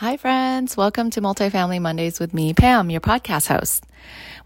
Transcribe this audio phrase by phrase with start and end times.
[0.00, 0.78] Hi, friends.
[0.78, 3.84] Welcome to Multifamily Mondays with me, Pam, your podcast host.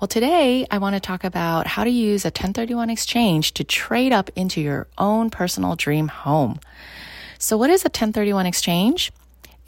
[0.00, 4.12] Well, today I want to talk about how to use a 1031 exchange to trade
[4.12, 6.58] up into your own personal dream home.
[7.38, 9.12] So, what is a 1031 exchange?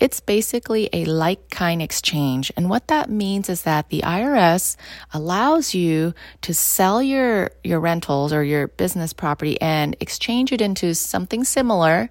[0.00, 2.50] It's basically a like kind exchange.
[2.56, 4.74] And what that means is that the IRS
[5.14, 10.96] allows you to sell your, your rentals or your business property and exchange it into
[10.96, 12.10] something similar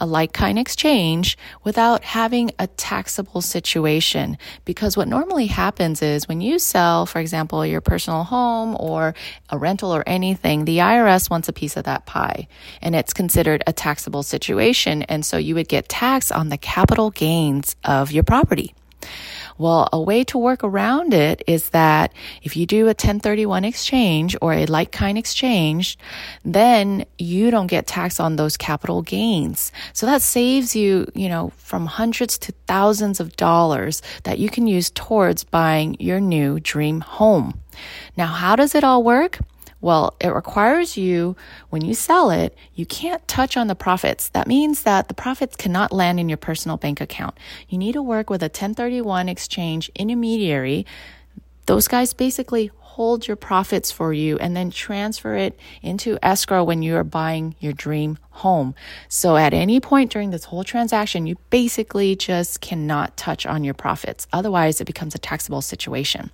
[0.00, 4.38] a like kind exchange without having a taxable situation.
[4.64, 9.14] Because what normally happens is when you sell, for example, your personal home or
[9.50, 12.48] a rental or anything, the IRS wants a piece of that pie
[12.82, 15.02] and it's considered a taxable situation.
[15.02, 18.74] And so you would get taxed on the capital gains of your property.
[19.56, 24.36] Well, a way to work around it is that if you do a 1031 exchange
[24.42, 25.96] or a like kind exchange,
[26.44, 29.70] then you don't get taxed on those capital gains.
[29.92, 34.66] So that saves you, you know, from hundreds to thousands of dollars that you can
[34.66, 37.60] use towards buying your new dream home.
[38.16, 39.38] Now, how does it all work?
[39.84, 41.36] Well, it requires you,
[41.68, 44.30] when you sell it, you can't touch on the profits.
[44.30, 47.36] That means that the profits cannot land in your personal bank account.
[47.68, 50.86] You need to work with a 1031 exchange intermediary.
[51.66, 56.80] Those guys basically hold your profits for you and then transfer it into escrow when
[56.80, 58.72] you are buying your dream home.
[59.08, 63.74] So at any point during this whole transaction, you basically just cannot touch on your
[63.74, 64.28] profits.
[64.32, 66.30] Otherwise, it becomes a taxable situation.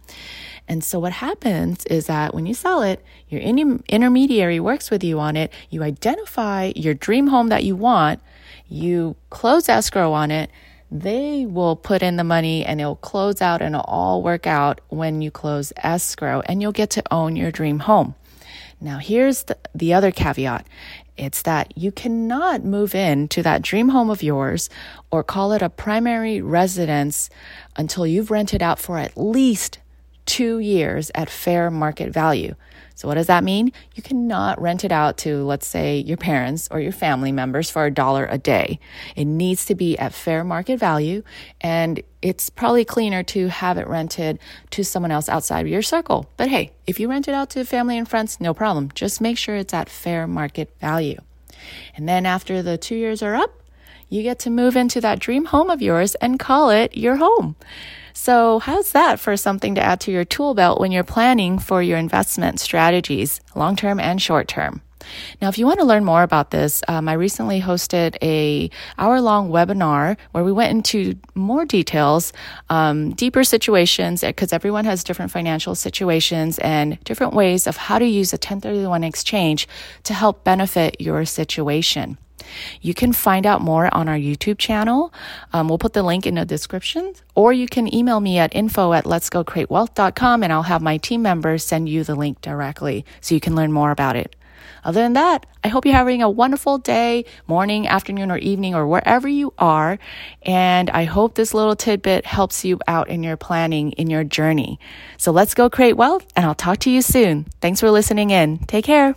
[0.69, 5.19] And so what happens is that when you sell it, your intermediary works with you
[5.19, 5.51] on it.
[5.71, 8.21] You identify your dream home that you want.
[8.69, 10.51] You close escrow on it
[10.91, 14.81] they will put in the money and it'll close out and it'll all work out
[14.89, 18.15] when you close escrow and you'll get to own your dream home.
[18.81, 20.67] Now, here's the, the other caveat.
[21.17, 24.71] It's that you cannot move in to that dream home of yours
[25.11, 27.29] or call it a primary residence
[27.77, 29.80] until you've rented out for at least
[30.31, 32.55] two years at fair market value.
[32.95, 33.73] So, what does that mean?
[33.97, 37.85] You cannot rent it out to, let's say, your parents or your family members for
[37.85, 38.79] a dollar a day.
[39.17, 41.25] It needs to be at fair market value,
[41.61, 44.39] and it's probably cleaner to have it rented
[44.71, 46.31] to someone else outside of your circle.
[46.37, 48.91] But hey, if you rent it out to family and friends, no problem.
[48.95, 51.19] Just make sure it's at fair market value.
[51.97, 53.61] And then after the two years are up,
[54.09, 57.57] you get to move into that dream home of yours and call it your home.
[58.13, 61.83] So, how's that for something to add to your tool belt when you're planning for
[61.83, 64.83] your investment strategies, long term and short term?
[65.41, 69.21] Now, if you want to learn more about this, um, I recently hosted a hour
[69.21, 72.33] long webinar where we went into more details,
[72.69, 78.07] um, deeper situations, because everyone has different financial situations and different ways of how to
[78.07, 79.69] use a 1031 exchange
[80.05, 82.19] to help benefit your situation.
[82.81, 85.13] You can find out more on our YouTube channel.
[85.53, 88.93] Um, we'll put the link in the description, or you can email me at info
[88.93, 93.41] at letsgocreatewealth.com and I'll have my team members send you the link directly so you
[93.41, 94.37] can learn more about it.
[94.85, 98.87] Other than that, I hope you're having a wonderful day, morning, afternoon, or evening, or
[98.87, 99.99] wherever you are.
[100.43, 104.79] And I hope this little tidbit helps you out in your planning, in your journey.
[105.19, 107.47] So let's go create wealth, and I'll talk to you soon.
[107.61, 108.59] Thanks for listening in.
[108.59, 109.15] Take care.